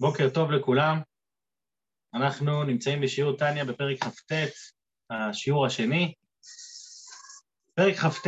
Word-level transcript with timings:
בוקר 0.00 0.28
טוב 0.34 0.50
לכולם. 0.50 1.00
אנחנו 2.14 2.64
נמצאים 2.64 3.00
בשיעור 3.00 3.36
טניה 3.36 3.64
בפרק 3.64 4.04
כ"ט, 4.04 4.32
השיעור 5.10 5.66
השני. 5.66 6.14
פרק 7.74 7.96
כ"ט 7.96 8.26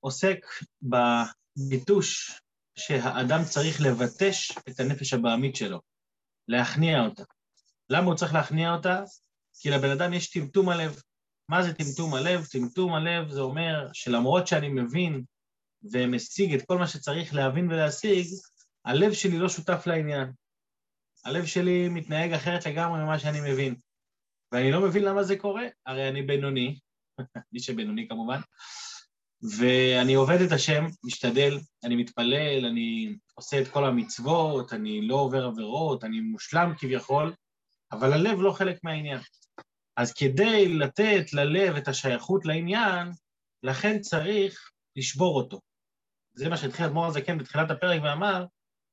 עוסק 0.00 0.46
בביטוש 0.82 2.40
שהאדם 2.78 3.44
צריך 3.44 3.80
לבטש 3.80 4.52
את 4.68 4.80
הנפש 4.80 5.12
הבעמית 5.12 5.56
שלו, 5.56 5.80
להכניע 6.48 7.00
אותה. 7.00 7.22
למה 7.90 8.06
הוא 8.06 8.14
צריך 8.14 8.34
להכניע 8.34 8.72
אותה? 8.72 9.02
כי 9.60 9.70
לבן 9.70 9.90
אדם 9.90 10.12
יש 10.12 10.30
טמטום 10.30 10.68
הלב. 10.68 11.00
מה 11.48 11.62
זה 11.62 11.74
טמטום 11.74 12.14
הלב? 12.14 12.46
טמטום 12.46 12.94
הלב 12.94 13.30
זה 13.30 13.40
אומר 13.40 13.88
שלמרות 13.92 14.46
שאני 14.46 14.68
מבין 14.68 15.24
ומשיג 15.92 16.54
את 16.54 16.66
כל 16.66 16.78
מה 16.78 16.88
שצריך 16.88 17.34
להבין 17.34 17.70
ולהשיג, 17.70 18.26
הלב 18.84 19.12
שלי 19.12 19.38
לא 19.38 19.48
שותף 19.48 19.86
לעניין. 19.86 20.32
הלב 21.24 21.46
שלי 21.46 21.88
מתנהג 21.88 22.32
אחרת 22.32 22.66
לגמרי 22.66 23.02
ממה 23.02 23.18
שאני 23.18 23.40
מבין. 23.40 23.74
ואני 24.52 24.72
לא 24.72 24.80
מבין 24.80 25.04
למה 25.04 25.22
זה 25.22 25.36
קורה, 25.36 25.64
הרי 25.86 26.08
אני 26.08 26.22
בינוני, 26.22 26.78
מי 27.52 27.60
שבינוני 27.60 28.08
כמובן, 28.08 28.40
ואני 29.58 30.14
עובד 30.14 30.40
את 30.46 30.52
השם, 30.52 30.84
משתדל, 31.04 31.58
אני 31.84 31.96
מתפלל, 31.96 32.66
אני 32.66 33.16
עושה 33.34 33.60
את 33.60 33.68
כל 33.68 33.84
המצוות, 33.84 34.72
אני 34.72 35.08
לא 35.08 35.14
עובר 35.14 35.46
עבירות, 35.46 36.04
אני 36.04 36.20
מושלם 36.20 36.72
כביכול, 36.78 37.34
אבל 37.92 38.12
הלב 38.12 38.40
לא 38.40 38.52
חלק 38.52 38.84
מהעניין. 38.84 39.20
אז 39.96 40.12
כדי 40.12 40.68
לתת 40.68 41.32
ללב 41.32 41.76
את 41.76 41.88
השייכות 41.88 42.44
לעניין, 42.44 43.08
לכן 43.62 44.00
צריך 44.00 44.70
לשבור 44.96 45.36
אותו. 45.36 45.60
זה 46.34 46.48
מה 46.48 46.56
שהתחיל 46.56 46.86
אדמו"ר 46.86 47.06
הזקן 47.06 47.38
בתחילת 47.38 47.70
הפרק 47.70 48.00
ואמר, 48.04 48.46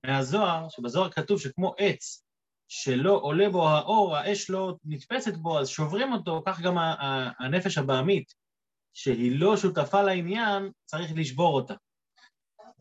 מהזוהר, 0.06 0.70
שבזוהר 0.70 1.12
כתוב 1.12 1.40
שכמו 1.40 1.74
עץ 1.78 2.24
שלא 2.72 3.20
עולה 3.22 3.50
בו 3.50 3.70
האור, 3.70 4.16
האש 4.16 4.50
לא 4.50 4.76
נתפסת 4.86 5.34
בו, 5.34 5.60
אז 5.60 5.68
שוברים 5.70 6.14
אותו, 6.14 6.44
כך 6.46 6.62
גם 6.62 6.76
הנפש 7.40 7.78
הבעמית, 7.78 8.34
שהיא 8.94 9.40
לא 9.40 9.58
שותפה 9.58 10.02
לעניין, 10.02 10.72
צריך 10.86 11.12
לשבור 11.16 11.56
אותה. 11.56 11.74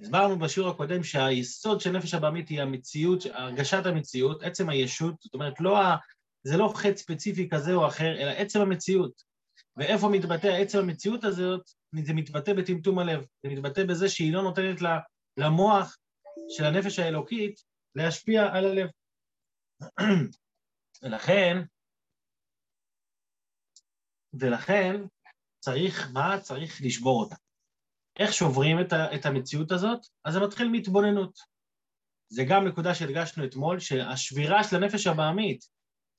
הסברנו 0.01 0.39
בשיעור 0.39 0.69
הקודם 0.69 1.03
שהיסוד 1.03 1.81
של 1.81 1.91
נפש 1.91 2.15
הבעמית 2.15 2.49
היא 2.49 2.63
המציאות, 2.63 3.27
הרגשת 3.33 3.87
המציאות, 3.87 4.43
עצם 4.43 4.69
הישות, 4.69 5.15
זאת 5.21 5.35
אומרת, 5.35 5.61
לא 5.61 5.79
ה... 5.79 5.97
זה 6.43 6.57
לא 6.57 6.73
חטא 6.77 6.97
ספציפי 6.97 7.49
כזה 7.49 7.75
או 7.75 7.87
אחר, 7.87 8.19
אלא 8.19 8.31
עצם 8.31 8.61
המציאות. 8.61 9.23
ואיפה 9.77 10.09
מתבטא 10.09 10.47
עצם 10.47 10.79
המציאות 10.79 11.25
הזאת? 11.25 11.71
זה 12.05 12.15
מתבטא 12.15 12.53
בטמטום 12.53 12.99
הלב. 12.99 13.25
זה 13.43 13.49
מתבטא 13.49 13.85
בזה 13.85 14.09
שהיא 14.09 14.33
לא 14.33 14.43
נותנת 14.43 14.77
למוח 15.37 15.97
של 16.49 16.65
הנפש 16.65 16.99
האלוקית 16.99 17.61
להשפיע 17.95 18.57
על 18.57 18.67
הלב. 18.67 18.89
ולכן, 21.03 21.63
ולכן 24.35 25.01
צריך, 25.59 26.11
מה? 26.13 26.41
צריך 26.41 26.81
לשבור 26.85 27.21
אותה. 27.21 27.37
איך 28.19 28.33
שוברים 28.33 28.81
את, 28.81 28.93
ה, 28.93 29.15
את 29.15 29.27
המציאות 29.27 29.73
הזאת? 29.73 30.01
אז 30.25 30.35
זה 30.35 30.41
מתחיל 30.41 30.69
מהתבוננות. 30.69 31.39
זה 32.29 32.43
גם 32.49 32.67
נקודה 32.67 32.95
שהדגשנו 32.95 33.45
אתמול, 33.45 33.81
שהשבירה 33.81 34.65
של 34.65 34.77
הנפש 34.77 35.07
הבעמית 35.07 35.65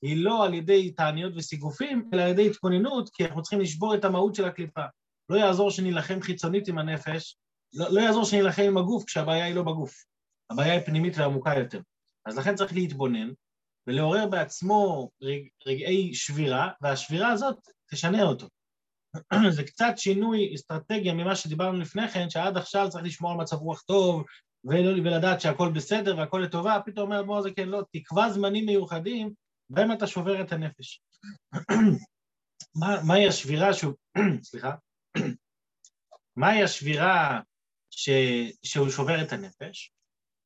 היא 0.02 0.23
לא 0.23 0.45
על 0.45 0.53
ידי 0.53 0.91
תעניות 0.91 1.33
וסיגופים, 1.35 2.09
אלא 2.13 2.21
על 2.21 2.30
ידי 2.30 2.47
התכוננות, 2.49 3.09
כי 3.09 3.25
אנחנו 3.25 3.41
צריכים 3.41 3.61
לשבור 3.61 3.95
את 3.95 4.05
המהות 4.05 4.35
של 4.35 4.45
הקליפה. 4.45 4.85
לא 5.30 5.37
יעזור 5.37 5.71
שנילחם 5.71 6.21
חיצונית 6.21 6.67
עם 6.67 6.77
הנפש, 6.77 7.37
לא, 7.73 7.85
לא 7.91 8.02
יעזור 8.02 8.25
שנילחם 8.25 8.61
עם 8.61 8.77
הגוף 8.77 9.03
כשהבעיה 9.03 9.45
היא 9.45 9.55
לא 9.55 9.63
בגוף. 9.63 10.05
הבעיה 10.49 10.73
היא 10.73 10.81
פנימית 10.85 11.17
ועמוקה 11.17 11.53
יותר. 11.59 11.81
אז 12.25 12.37
לכן 12.37 12.55
צריך 12.55 12.73
להתבונן 12.73 13.30
ולעורר 13.90 14.28
בעצמו 14.28 15.09
רג, 15.22 15.48
רגעי 15.66 16.14
שבירה, 16.14 16.70
והשבירה 16.82 17.32
הזאת 17.32 17.58
תשנה 17.92 18.23
אותו. 18.23 18.48
זה 19.55 19.64
קצת 19.64 19.94
שינוי 19.98 20.55
אסטרטגיה 20.55 21.14
ממה 21.14 21.36
שדיברנו 21.36 21.80
לפני 21.80 22.08
כן, 22.08 22.30
שעד 22.30 22.58
עכשיו 22.58 22.89
צריך 22.89 23.05
לשמור 23.05 23.32
על 23.32 23.38
מצב 23.38 23.55
רוח 23.55 23.82
טוב, 23.82 24.23
ולדעת 24.66 25.42
שהכל 25.42 25.72
בסדר 25.76 26.17
והכל 26.17 26.42
לטובה, 26.44 26.80
פתאום 26.86 27.11
אומר 27.11 27.23
בוא 27.23 27.42
זה 27.42 27.49
כן, 27.52 27.70
לא, 27.70 27.83
תקבע 27.92 28.30
זמנים 28.30 28.66
מיוחדים, 28.66 29.33
בהם 29.70 29.92
אתה 29.92 30.08
שובר 30.08 30.42
את 30.42 30.52
הנפש. 30.52 31.02
מה, 32.80 33.04
מהי 33.08 33.28
השבירה 33.28 33.73
שהוא, 33.73 33.94
סליחה, 34.49 34.76
מהי 36.36 36.64
השבירה 36.64 37.39
ש, 37.92 38.10
שהוא 38.64 38.89
שובר 38.89 39.23
את 39.23 39.33
הנפש? 39.33 39.94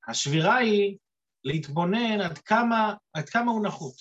השבירה 0.08 0.56
היא 0.56 0.98
להתבונן 1.44 2.22
עד 2.22 2.38
כמה, 2.38 2.94
עד 3.14 3.30
כמה 3.30 3.52
הוא 3.52 3.66
נחות. 3.66 3.96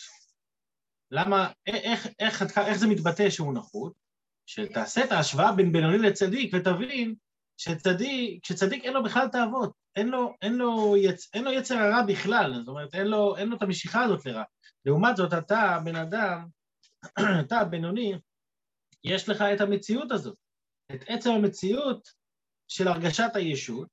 למה, 1.11 1.51
איך, 1.67 2.07
איך, 2.19 2.43
איך, 2.43 2.59
איך 2.59 2.79
זה 2.79 2.87
מתבטא 2.87 3.31
שהוא 3.31 3.55
נחות? 3.55 3.93
שתעשה 4.47 5.05
את 5.05 5.13
ההשוואה 5.13 5.53
בין 5.53 5.73
בינוני 5.73 5.99
לצדיק 5.99 6.55
ותבין 6.55 7.15
שצדיק, 7.57 8.47
שצדיק 8.47 8.85
אין 8.85 8.93
לו 8.93 9.03
בכלל 9.03 9.29
תאוות, 9.29 9.73
אין 9.97 10.09
אין 10.43 10.55
יצ, 10.97 11.31
אין 11.35 11.45
לו 11.45 11.53
יצר 11.53 11.79
הרע 11.79 12.03
בכלל, 12.03 12.55
זאת 12.55 12.69
אומרת, 12.69 12.95
אין 12.95 13.07
לו, 13.07 13.37
אין 13.37 13.49
לו 13.49 13.57
את 13.57 13.63
המשיכה 13.63 14.03
הזאת 14.03 14.27
לרע. 14.27 14.43
לעומת 14.85 15.17
זאת, 15.17 15.33
אתה, 15.33 15.79
בן 15.85 15.97
אדם, 15.97 16.47
אתה, 17.47 17.65
בינוני, 17.65 18.15
יש 19.05 19.29
לך 19.29 19.43
את 19.43 19.61
המציאות 19.61 20.13
הזאת, 20.13 20.37
את 20.95 21.05
עצם 21.09 21.31
המציאות 21.31 22.09
של 22.69 22.89
הרגשת 22.89 23.31
הישות, 23.35 23.89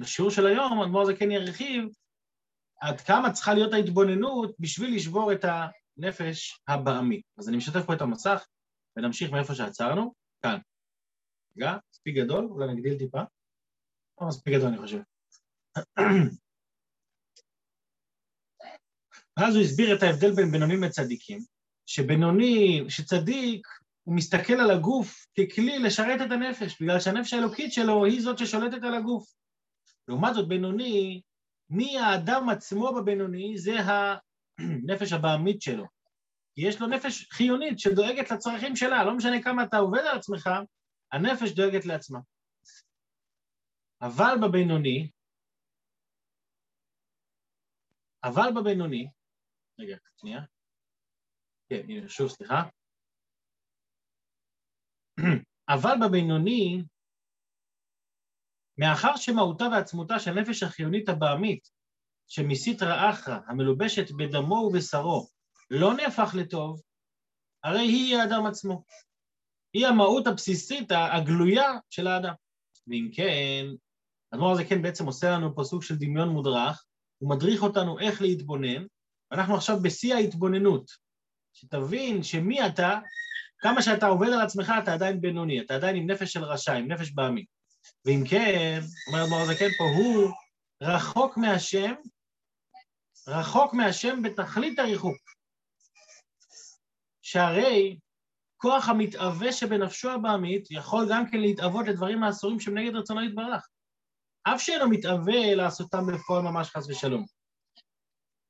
בשיעור 0.00 0.30
של 0.30 0.46
היום, 0.46 0.82
אדמו"ר 0.82 1.04
זה 1.04 1.16
כן 1.16 1.30
ירחיב, 1.30 1.84
עד 2.82 3.00
כמה 3.00 3.32
צריכה 3.32 3.54
להיות 3.54 3.72
ההתבוננות 3.72 4.54
בשביל 4.58 4.94
לשבור 4.94 5.32
את 5.32 5.44
הנפש 5.44 6.60
הבעמית. 6.68 7.22
אז 7.38 7.48
אני 7.48 7.56
משתף 7.56 7.86
פה 7.86 7.94
את 7.94 8.00
המסך 8.00 8.46
ונמשיך 8.96 9.30
מאיפה 9.30 9.54
שעצרנו, 9.54 10.14
כאן. 10.42 10.58
רגע, 11.56 11.76
מספיק 11.92 12.16
גדול, 12.16 12.44
אולי 12.44 12.74
נגדיל 12.74 12.98
טיפה. 12.98 13.22
לא 14.20 14.26
מספיק 14.26 14.54
גדול, 14.54 14.68
אני 14.68 14.78
חושב. 14.78 14.98
ואז 19.38 19.54
הוא 19.54 19.64
הסביר 19.64 19.96
את 19.96 20.02
ההבדל 20.02 20.32
בין 20.34 20.50
בינונים 20.50 20.82
לצדיקים, 20.82 21.38
שבינוני, 21.86 22.84
שצדיק, 22.88 23.66
הוא 24.02 24.16
מסתכל 24.16 24.52
על 24.52 24.70
הגוף 24.70 25.26
ככלי 25.38 25.78
לשרת 25.78 26.20
את 26.26 26.32
הנפש, 26.32 26.82
בגלל 26.82 27.00
שהנפש 27.00 27.32
האלוקית 27.32 27.72
שלו 27.72 28.04
היא 28.04 28.22
זאת 28.22 28.38
ששולטת 28.38 28.82
על 28.82 28.94
הגוף. 28.94 29.34
לעומת 30.08 30.34
זאת, 30.34 30.48
בינוני, 30.48 31.22
מי 31.72 31.98
האדם 31.98 32.48
עצמו 32.48 32.94
בבינוני 32.94 33.58
זה 33.58 33.72
הנפש 34.58 35.12
הבעמית 35.12 35.62
שלו. 35.62 35.86
כי 36.54 36.68
יש 36.68 36.80
לו 36.80 36.86
נפש 36.86 37.28
חיונית 37.30 37.78
שדואגת 37.78 38.30
לצרכים 38.30 38.76
שלה, 38.76 39.04
לא 39.04 39.16
משנה 39.16 39.42
כמה 39.42 39.64
אתה 39.64 39.76
עובד 39.76 39.98
על 39.98 40.18
עצמך, 40.18 40.50
הנפש 41.12 41.50
דואגת 41.52 41.84
לעצמה. 41.84 42.18
אבל 44.00 44.34
בבינוני, 44.42 45.10
אבל 48.24 48.50
בבינוני, 48.60 49.08
רגע, 49.78 49.96
שנייה. 50.16 50.40
כן, 51.68 52.08
שוב, 52.08 52.28
סליחה. 52.28 52.62
אבל 55.74 55.94
בבינוני, 56.06 56.82
מאחר 58.78 59.16
שמהותה 59.16 59.64
ועצמותה 59.72 60.18
של 60.18 60.32
נפש 60.32 60.62
החיונית 60.62 61.08
הבעמית, 61.08 61.68
שמסיתרא 62.28 63.10
אחרא, 63.10 63.38
המלובשת 63.46 64.10
בדמו 64.10 64.54
ובשרו, 64.54 65.28
לא 65.70 65.94
נהפך 65.94 66.34
לטוב, 66.34 66.82
הרי 67.64 67.80
היא 67.80 68.16
האדם 68.16 68.46
עצמו. 68.46 68.84
היא 69.72 69.86
המהות 69.86 70.26
הבסיסית, 70.26 70.88
הגלויה 70.90 71.72
של 71.90 72.06
האדם. 72.06 72.34
ואם 72.86 73.08
כן, 73.12 73.66
הדבר 74.32 74.50
הזה 74.50 74.64
כן 74.64 74.82
בעצם 74.82 75.06
עושה 75.06 75.30
לנו 75.30 75.54
פה 75.54 75.64
סוג 75.64 75.82
של 75.82 75.96
דמיון 75.96 76.28
מודרך, 76.28 76.84
הוא 77.18 77.30
מדריך 77.30 77.62
אותנו 77.62 77.98
איך 77.98 78.22
להתבונן, 78.22 78.86
ואנחנו 79.30 79.54
עכשיו 79.54 79.76
בשיא 79.82 80.14
ההתבוננות. 80.14 80.90
שתבין 81.52 82.22
שמי 82.22 82.66
אתה, 82.66 82.98
כמה 83.58 83.82
שאתה 83.82 84.06
עובד 84.06 84.28
על 84.28 84.40
עצמך, 84.40 84.72
אתה 84.82 84.94
עדיין 84.94 85.20
בינוני, 85.20 85.60
אתה 85.60 85.74
עדיין 85.74 85.96
עם 85.96 86.10
נפש 86.10 86.32
של 86.32 86.44
רשע, 86.44 86.72
עם 86.72 86.92
נפש 86.92 87.10
בעמי. 87.10 87.44
ואם 88.04 88.24
כן, 88.30 88.80
אומר 89.06 89.24
אדמו"ר 89.24 89.40
הזקן 89.40 89.68
פה, 89.78 89.84
הוא 89.84 90.32
רחוק 90.82 91.36
מהשם, 91.36 91.94
רחוק 93.28 93.74
מהשם 93.74 94.22
בתכלית 94.22 94.78
הריחוק. 94.78 95.16
שהרי 97.22 97.98
כוח 98.56 98.88
המתאווה 98.88 99.52
שבנפשו 99.52 100.10
הבעמית 100.10 100.70
יכול 100.70 101.06
גם 101.10 101.30
כן 101.30 101.38
להתאוות 101.40 101.86
לדברים 101.86 102.22
האסורים 102.22 102.60
שהם 102.60 102.78
נגד 102.78 102.96
רצונו 102.96 103.24
יתברך. 103.24 103.68
אף 104.44 104.62
שאינו 104.62 104.88
מתאווה 104.88 105.54
לעשותם 105.54 106.06
בפועל 106.06 106.42
ממש 106.42 106.70
חס 106.70 106.88
ושלום. 106.88 107.24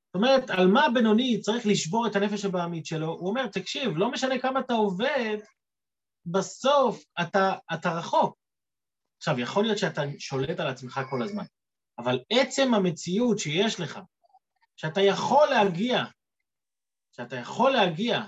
זאת 0.06 0.14
אומרת, 0.14 0.50
על 0.50 0.66
מה 0.66 0.86
הבינוני 0.86 1.40
צריך 1.40 1.66
לשבור 1.66 2.06
את 2.06 2.16
הנפש 2.16 2.44
הבעמית 2.44 2.86
שלו? 2.86 3.06
הוא 3.06 3.28
אומר, 3.28 3.46
תקשיב, 3.46 3.90
לא 3.96 4.10
משנה 4.10 4.38
כמה 4.38 4.60
אתה 4.60 4.72
עובד, 4.72 5.36
בסוף 6.26 7.04
אתה, 7.20 7.54
אתה 7.74 7.92
רחוק. 7.92 8.41
עכשיו, 9.22 9.40
יכול 9.40 9.64
להיות 9.64 9.78
שאתה 9.78 10.02
שולט 10.18 10.60
על 10.60 10.66
עצמך 10.66 11.00
כל 11.10 11.22
הזמן, 11.22 11.44
אבל 11.98 12.20
עצם 12.30 12.74
המציאות 12.74 13.38
שיש 13.38 13.80
לך, 13.80 13.98
שאתה 14.76 15.00
יכול 15.00 15.48
להגיע, 15.50 16.04
שאתה 17.16 17.36
יכול 17.36 17.70
להגיע 17.70 18.20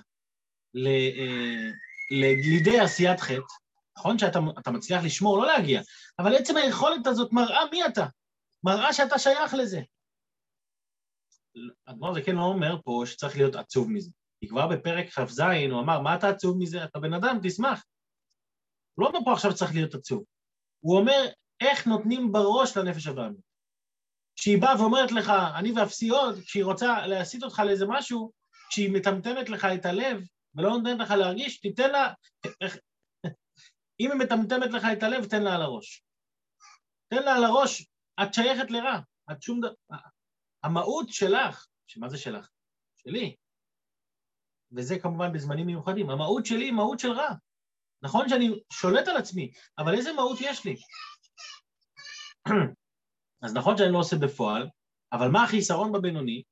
ל, 0.75 0.87
אה, 0.87 1.71
לידי 2.11 2.81
עשיית 2.81 3.21
חטא, 3.21 3.55
נכון 3.99 4.19
שאתה 4.19 4.71
מצליח 4.71 5.05
לשמור, 5.05 5.39
לא 5.39 5.47
להגיע, 5.47 5.81
אבל 6.19 6.37
עצם 6.37 6.57
היכולת 6.57 7.07
הזאת 7.07 7.33
מראה 7.33 7.61
מי 7.71 7.87
אתה, 7.87 8.07
מראה 8.65 8.93
שאתה 8.93 9.19
שייך 9.19 9.55
לזה. 9.55 9.81
אדמו"ר 11.87 12.15
זה 12.15 12.23
כן 12.23 12.37
לא 12.37 12.43
אומר 12.43 12.77
פה 12.85 13.03
שצריך 13.07 13.37
להיות 13.37 13.55
עצוב 13.55 13.91
מזה. 13.91 14.11
כי 14.41 14.49
כבר 14.49 14.67
בפרק 14.69 15.07
כ"ז 15.09 15.41
הוא 15.71 15.81
אמר, 15.81 16.01
מה 16.01 16.15
אתה 16.17 16.29
עצוב 16.29 16.59
מזה? 16.59 16.85
אתה 16.85 16.99
בן 16.99 17.13
אדם, 17.13 17.39
תשמח. 17.43 17.85
הוא 18.95 19.05
לא 19.05 19.09
אומר 19.09 19.25
פה 19.25 19.33
עכשיו 19.33 19.55
צריך 19.55 19.75
להיות 19.75 19.95
עצוב. 19.95 20.25
הוא 20.85 20.99
אומר, 20.99 21.27
איך 21.61 21.87
נותנים 21.87 22.33
בראש 22.33 22.77
לנפש 22.77 23.07
הבאמית. 23.07 23.41
כשהיא 24.37 24.61
באה 24.61 24.81
ואומרת 24.81 25.13
לך, 25.13 25.33
אני 25.59 25.73
ואפסי 25.73 26.09
עוד, 26.09 26.39
כשהיא 26.39 26.65
רוצה 26.65 27.07
להסיט 27.07 27.43
אותך 27.43 27.63
לאיזה 27.67 27.85
משהו, 27.89 28.33
כשהיא 28.71 28.91
מטמטמת 28.93 29.49
לך 29.49 29.65
את 29.65 29.87
הלב 29.87 30.23
ולא 30.55 30.71
נותנת 30.71 30.99
לך 31.01 31.11
להרגיש, 31.11 31.61
תיתן 31.61 31.91
לה... 31.91 32.13
אם 34.01 34.11
היא 34.11 34.21
מטמטמת 34.21 34.71
לך 34.71 34.85
את 34.93 35.03
הלב, 35.03 35.25
תן 35.25 35.43
לה 35.43 35.55
על 35.55 35.63
הראש. 35.63 36.03
תן 37.09 37.23
לה 37.23 37.37
על 37.37 37.45
הראש, 37.45 37.87
את 38.23 38.35
שייכת 38.35 38.71
לרע. 38.71 38.99
את 39.33 39.43
שום 39.43 39.61
דבר... 39.61 39.97
המהות 40.65 41.09
שלך, 41.09 41.67
שמה 41.87 42.09
זה 42.09 42.19
שלך? 42.19 42.49
שלי. 42.97 43.37
וזה 44.73 44.99
כמובן 44.99 45.33
בזמנים 45.33 45.67
מיוחדים. 45.67 46.11
המהות 46.11 46.47
שלי 46.47 46.65
היא 46.65 46.73
מהות 46.73 46.99
של 46.99 47.13
רע. 47.13 47.35
נכון 48.05 48.29
שאני 48.29 48.61
שולט 48.73 49.09
על 49.09 49.17
עצמי, 49.17 49.51
אבל 49.79 49.95
איזה 49.95 50.13
מהות 50.13 50.39
יש 50.41 50.65
לי? 50.65 50.77
אז 53.43 53.55
נכון 53.55 53.77
שאני 53.77 53.93
לא 53.93 53.99
עושה 53.99 54.17
בפועל, 54.17 54.69
אבל 55.13 55.29
מה 55.29 55.45
החיסרון 55.45 55.93
בבינוני? 55.93 56.43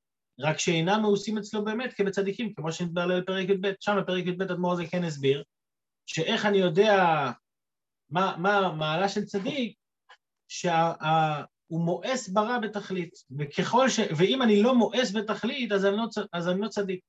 רק 0.41 0.59
שאינם 0.59 1.01
מעושים 1.03 1.39
אצלו 1.39 1.65
באמת 1.65 1.93
כבצדיקים, 1.93 2.55
כמו 2.55 2.73
שנדבר 2.73 3.01
עליהם 3.01 3.23
בפרק 3.23 3.49
י"ב. 3.49 3.73
שם 3.81 3.97
בפרק 4.03 4.27
י"ב 4.27 4.43
אדמו"ר 4.43 4.73
הזה 4.73 4.87
כן 4.87 5.05
הסביר, 5.05 5.43
שאיך 6.07 6.47
אני 6.47 6.59
יודע 6.59 7.05
מה, 8.11 8.37
מה 8.39 8.59
המעלה 8.59 9.09
של 9.09 9.25
צדיק, 9.25 9.77
שהוא 10.49 11.81
מואס 11.85 12.29
ברע 12.29 12.59
בתכלית, 12.59 13.15
וככל 13.39 13.89
ש... 13.89 14.01
ואם 14.17 14.43
אני 14.43 14.63
לא 14.63 14.75
מואס 14.75 15.17
בתכלית, 15.17 15.73
אז 15.73 15.85
אני 15.85 15.97
לא, 15.97 16.05
אז 16.33 16.49
אני 16.49 16.61
לא 16.61 16.69
צדיק. 16.69 17.01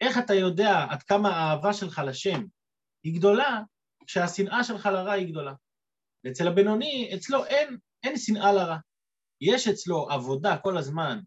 איך 0.00 0.18
אתה 0.18 0.34
יודע 0.34 0.86
עד 0.90 1.02
כמה 1.02 1.28
האהבה 1.28 1.72
שלך 1.72 2.02
לשם 2.06 2.44
היא 3.04 3.14
גדולה, 3.14 3.60
כשהשנאה 4.06 4.64
שלך 4.64 4.86
לרע 4.86 5.12
היא 5.12 5.28
גדולה. 5.28 5.52
ואצל 6.24 6.48
הבינוני, 6.48 7.10
אצלו 7.14 7.44
אין, 7.44 7.78
אין 8.02 8.18
שנאה 8.18 8.52
לרע. 8.52 8.76
יש 9.40 9.68
אצלו 9.68 10.10
עבודה 10.10 10.56
כל 10.56 10.76
הזמן 10.78 11.20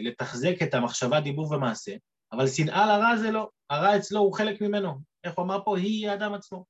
לתחזק 0.00 0.54
את 0.62 0.74
המחשבה, 0.74 1.20
דיבור 1.20 1.52
ומעשה, 1.52 1.96
אבל 2.32 2.48
שנאה 2.48 2.86
לרע 2.86 3.16
זה 3.16 3.30
לא. 3.30 3.50
הרע 3.70 3.96
אצלו 3.96 4.20
הוא 4.20 4.34
חלק 4.34 4.60
ממנו. 4.60 4.94
איך 5.24 5.34
הוא 5.34 5.44
אמר 5.44 5.64
פה? 5.64 5.78
היא 5.78 6.08
האדם 6.10 6.34
עצמו. 6.34 6.64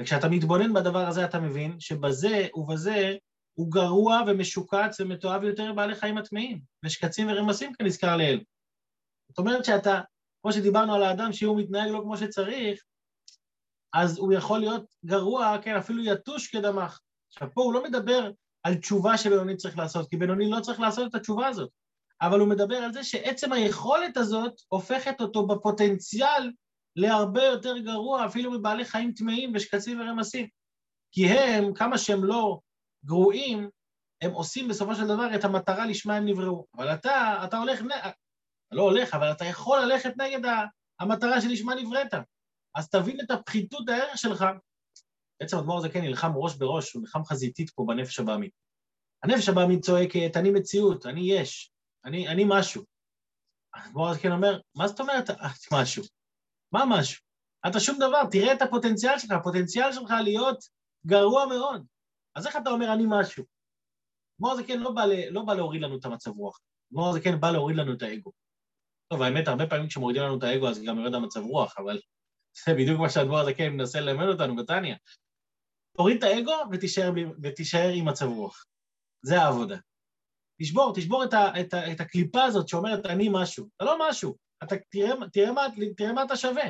וכשאתה 0.00 0.28
מתבונן 0.28 0.72
בדבר 0.72 1.06
הזה, 1.06 1.24
אתה 1.24 1.40
מבין 1.40 1.80
שבזה 1.80 2.46
ובזה 2.54 3.16
הוא 3.54 3.72
גרוע 3.72 4.20
ומשוקץ 4.26 5.00
ומתועב 5.00 5.42
יותר 5.42 5.72
מבעלי 5.72 5.94
חיים 5.94 6.18
הטמאים, 6.18 6.60
ושקצים 6.84 7.28
ורמסים 7.28 7.72
כנזכר 7.74 8.16
לאל. 8.16 8.40
זאת 9.28 9.38
אומרת 9.38 9.64
שאתה, 9.64 10.00
כמו 10.42 10.52
שדיברנו 10.52 10.94
על 10.94 11.02
האדם, 11.02 11.32
שהוא 11.32 11.60
מתנהג 11.60 11.90
לא 11.90 12.00
כמו 12.04 12.16
שצריך, 12.16 12.82
אז 13.92 14.18
הוא 14.18 14.32
יכול 14.32 14.60
להיות 14.60 14.84
גרוע, 15.04 15.56
כן, 15.62 15.76
אפילו 15.76 16.04
יתוש 16.04 16.48
כדמך. 16.48 17.00
עכשיו, 17.32 17.48
פה 17.54 17.62
הוא 17.62 17.72
לא 17.72 17.84
מדבר 17.84 18.30
על 18.62 18.74
תשובה 18.74 19.18
שבינוני 19.18 19.56
צריך 19.56 19.78
לעשות, 19.78 20.10
כי 20.10 20.16
בינוני 20.16 20.50
לא 20.50 20.60
צריך 20.60 20.80
לעשות 20.80 21.10
את 21.10 21.14
התשובה 21.14 21.46
הזאת, 21.46 21.70
אבל 22.20 22.40
הוא 22.40 22.48
מדבר 22.48 22.76
על 22.76 22.92
זה 22.92 23.04
שעצם 23.04 23.52
היכולת 23.52 24.16
הזאת 24.16 24.52
הופכת 24.68 25.20
אותו 25.20 25.46
בפוטנציאל 25.46 26.52
להרבה 26.96 27.44
יותר 27.44 27.78
גרוע, 27.78 28.26
אפילו 28.26 28.50
מבעלי 28.50 28.84
חיים 28.84 29.12
טמאים 29.12 29.52
ושקצים 29.54 30.00
ורמסים. 30.00 30.46
כי 31.12 31.28
הם, 31.28 31.74
כמה 31.74 31.98
שהם 31.98 32.24
לא 32.24 32.58
גרועים, 33.04 33.68
הם 34.22 34.30
עושים 34.30 34.68
בסופו 34.68 34.94
של 34.94 35.06
דבר 35.06 35.34
את 35.34 35.44
המטרה 35.44 35.86
לשמה 35.86 36.16
הם 36.16 36.26
נבראו. 36.26 36.66
אבל 36.76 36.94
אתה, 36.94 37.40
אתה 37.44 37.58
הולך, 37.58 37.82
לא 38.72 38.82
הולך, 38.82 39.14
אבל 39.14 39.32
אתה 39.32 39.44
יכול 39.44 39.80
ללכת 39.80 40.12
נגד 40.16 40.50
המטרה 41.00 41.40
שלשמה 41.40 41.74
נבראת. 41.74 42.14
אז 42.74 42.88
תבין 42.88 43.20
את 43.20 43.30
הפחיתות 43.30 43.88
הערך 43.88 44.18
שלך. 44.18 44.44
בעצם 45.40 45.56
אדמו"ר 45.56 45.78
הזה 45.78 45.88
כן 45.88 46.00
נלחם 46.00 46.32
ראש 46.36 46.56
בראש, 46.56 46.92
הוא 46.92 47.00
נלחם 47.00 47.24
חזיתית 47.24 47.70
פה 47.70 47.84
בנפש 47.88 48.18
הבעמית. 48.18 48.52
הנפש 49.22 49.48
הבעמית 49.48 49.84
צועקת, 49.84 50.36
אני 50.36 50.50
מציאות, 50.50 51.06
אני 51.06 51.20
יש, 51.32 51.72
אני, 52.04 52.28
אני 52.28 52.44
משהו. 52.48 52.84
אדמו"ר 53.72 54.08
הזה 54.08 54.18
כן 54.20 54.32
אומר, 54.32 54.60
מה 54.76 54.88
זאת 54.88 55.00
אומרת 55.00 55.30
את 55.30 55.72
משהו? 55.72 56.02
מה 56.72 56.84
משהו? 56.88 57.22
אתה 57.66 57.80
שום 57.80 57.96
דבר, 57.96 58.22
תראה 58.30 58.52
את 58.52 58.62
הפוטנציאל 58.62 59.18
שלך, 59.18 59.30
הפוטנציאל 59.30 59.92
שלך 59.92 60.10
להיות 60.24 60.58
גרוע 61.06 61.46
מאוד. 61.46 61.86
אז 62.34 62.46
איך 62.46 62.56
אתה 62.56 62.70
אומר 62.70 62.92
אני 62.92 63.04
משהו? 63.08 63.44
אדמו"ר 64.36 64.62
כן 64.66 64.80
לא 64.80 64.90
בא, 64.90 65.02
לא 65.30 65.42
בא 65.42 65.54
להוריד 65.54 65.82
לנו 65.82 65.98
את 65.98 66.04
המצב 66.04 66.30
רוח, 66.30 66.60
אדמו"ר 66.92 67.20
כן 67.24 67.40
בא 67.40 67.50
להוריד 67.50 67.76
לנו 67.76 67.92
את 67.92 68.02
האגו. 68.02 68.32
טוב, 69.08 69.22
האמת, 69.22 69.48
הרבה 69.48 69.66
פעמים 69.66 69.88
כשמורידים 69.88 70.22
לנו 70.22 70.38
את 70.38 70.42
האגו 70.42 70.68
אז 70.68 70.82
גם 70.86 70.98
יורד 70.98 71.14
המצב 71.14 71.40
רוח, 71.40 71.74
אבל 71.78 72.00
זה 72.66 72.74
בדיוק 72.74 73.00
מה 73.00 73.10
שהדבור 73.10 73.38
הזה 73.38 73.54
כן 73.54 73.72
מנסה 73.72 74.00
ללמד 74.00 74.26
אותנו 74.26 74.56
בתניא. 74.56 74.94
תוריד 75.96 76.16
את 76.16 76.22
האגו 76.22 76.72
ותישאר, 76.72 77.10
ותישאר 77.42 77.90
עם 77.94 78.08
מצב 78.08 78.26
רוח. 78.26 78.64
זה 79.24 79.42
העבודה. 79.42 79.76
תשבור, 80.62 80.92
תשבור 80.96 81.24
את, 81.24 81.32
ה, 81.32 81.60
את, 81.60 81.74
ה, 81.74 81.92
את 81.92 82.00
הקליפה 82.00 82.42
הזאת 82.42 82.68
שאומרת 82.68 83.06
אני 83.06 83.28
משהו. 83.32 83.68
אתה 83.76 83.84
לא 83.84 84.08
משהו, 84.08 84.36
אתה 84.64 84.74
תראה, 84.90 85.10
תראה, 85.32 85.52
מה, 85.52 85.62
תראה 85.96 86.12
מה 86.12 86.24
אתה 86.24 86.36
שווה. 86.36 86.64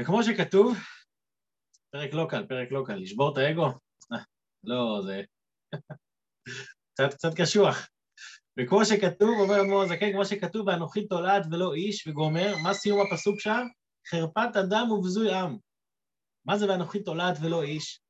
וכמו 0.00 0.22
שכתוב, 0.22 0.76
פרק 1.90 2.10
לא 2.12 2.26
קל, 2.30 2.46
פרק 2.46 2.68
לא 2.70 2.82
קל, 2.86 2.94
לשבור 2.94 3.32
את 3.32 3.38
האגו? 3.38 3.66
אה, 4.12 4.24
לא, 4.64 5.02
זה 5.06 5.22
קצת, 6.94 7.14
קצת 7.14 7.28
קשוח. 7.40 7.88
וכמו 8.58 8.84
שכתוב, 8.84 9.40
אומר 9.40 9.60
אדמו"ר 9.60 9.82
הזקן, 9.82 10.12
כמו 10.12 10.24
שכתוב, 10.24 10.66
ואנוכי 10.66 11.06
תולעת 11.06 11.42
ולא 11.50 11.74
איש, 11.74 12.06
וגומר, 12.06 12.54
מה 12.62 12.74
סיום 12.74 13.00
הפסוק 13.00 13.40
שם? 13.40 13.66
חרפת 14.10 14.56
אדם 14.56 14.90
ובזוי 14.90 15.34
עם. 15.34 15.56
מה 16.44 16.58
זה 16.58 16.68
ואנוכי 16.68 17.02
תולעת 17.02 17.36
ולא 17.42 17.62
איש? 17.62 18.00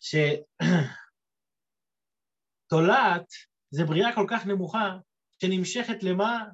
שתולעת 0.00 0.42
זה 3.76 3.84
בריאה 3.84 4.14
כל 4.14 4.26
כך 4.30 4.46
נמוכה, 4.46 4.96
שנמשכת 5.42 6.02
למה? 6.02 6.44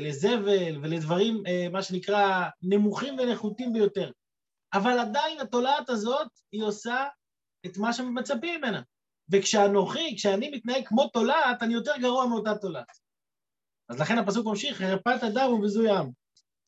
לזבל 0.00 0.78
ולדברים, 0.82 1.42
אה, 1.46 1.66
מה 1.72 1.82
שנקרא, 1.82 2.48
נמוכים 2.62 3.18
ונחותים 3.18 3.72
ביותר. 3.72 4.10
אבל 4.74 4.98
עדיין 4.98 5.40
התולעת 5.40 5.88
הזאת, 5.88 6.28
היא 6.52 6.62
עושה 6.62 7.06
את 7.66 7.78
מה 7.78 7.92
שמצפים 7.92 8.60
ממנה. 8.60 8.82
וכשאנוכי, 9.32 10.16
כשאני 10.16 10.50
מתנהג 10.50 10.86
כמו 10.86 11.08
תולעת, 11.08 11.62
אני 11.62 11.74
יותר 11.74 11.92
גרוע 12.00 12.26
מאותה 12.26 12.54
תולעת. 12.54 12.98
אז 13.88 14.00
לכן 14.00 14.18
הפסוק 14.18 14.46
ממשיך, 14.46 14.78
חרפת 14.78 15.20
אדם 15.22 15.52
ובזוי 15.52 15.90
עם. 15.90 16.10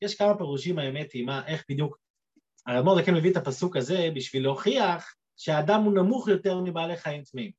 יש 0.03 0.15
כמה 0.15 0.39
פירושים, 0.39 0.79
האמת 0.79 1.13
היא, 1.13 1.27
מה, 1.27 1.47
איך 1.47 1.65
בדיוק... 1.71 1.99
הרב 2.67 2.85
מרדכי 2.85 3.11
מביא 3.11 3.31
את 3.31 3.37
הפסוק 3.37 3.77
הזה 3.77 4.09
בשביל 4.15 4.43
להוכיח 4.43 5.15
שהאדם 5.37 5.83
הוא 5.83 5.93
נמוך 5.93 6.29
יותר 6.29 6.61
מבעלי 6.61 6.97
חיים 6.97 7.23
טמאים. 7.23 7.51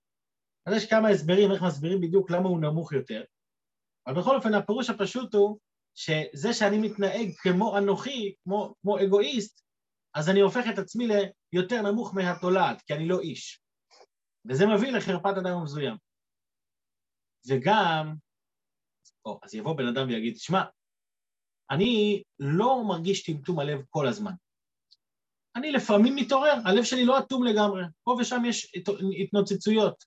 אז 0.66 0.74
יש 0.74 0.90
כמה 0.90 1.10
הסברים, 1.10 1.52
איך 1.52 1.62
מסבירים 1.62 2.02
בדיוק 2.02 2.32
למה 2.32 2.50
הוא 2.50 2.60
נמוך 2.60 2.94
יותר. 2.94 3.24
אבל 4.08 4.22
בכל 4.22 4.36
אופן, 4.36 4.54
הפירוש 4.54 4.90
הפשוט 4.90 5.34
הוא 5.34 5.58
שזה 5.96 6.54
שאני 6.54 6.78
מתנהג 6.78 7.32
כמו 7.38 7.78
אנוכי, 7.78 8.34
כמו, 8.44 8.74
כמו 8.82 9.00
אגואיסט, 9.00 9.64
אז 10.16 10.30
אני 10.30 10.40
הופך 10.40 10.66
את 10.74 10.80
עצמי 10.80 11.08
ליותר 11.54 11.82
נמוך 11.82 12.16
מהתולעת, 12.16 12.82
כי 12.82 12.94
אני 12.94 13.08
לא 13.08 13.20
איש. 13.20 13.62
וזה 14.50 14.66
מביא 14.68 14.92
לחרפת 14.92 15.34
אדם 15.38 15.56
ומזוים. 15.56 15.98
וגם, 17.48 18.16
או, 19.26 19.40
אז 19.44 19.56
יבוא 19.56 19.78
בן 19.78 19.88
אדם 19.88 20.08
ויגיד, 20.08 20.38
שמע, 20.38 20.64
אני 21.72 22.24
לא 22.40 22.84
מרגיש 22.88 23.24
טמטום 23.24 23.60
הלב 23.60 23.82
כל 23.90 24.08
הזמן. 24.08 24.32
אני 25.56 25.72
לפעמים 25.72 26.16
מתעורר, 26.16 26.54
הלב 26.66 26.84
שלי 26.84 27.06
לא 27.06 27.20
אטום 27.20 27.44
לגמרי, 27.44 27.84
פה 28.04 28.18
ושם 28.20 28.46
יש 28.46 28.72
התנוצצויות. 29.24 30.04